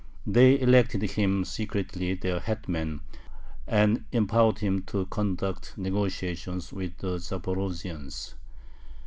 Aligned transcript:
They 0.25 0.59
elected 0.59 1.03
him 1.03 1.45
secretly 1.45 2.15
their 2.15 2.39
hetman, 2.39 3.01
and 3.67 4.05
empowered 4.11 4.57
him 4.57 4.81
to 4.87 5.05
conduct 5.05 5.77
negotiations 5.77 6.73
with 6.73 6.97
the 6.97 7.19
Zaporozhians. 7.19 8.33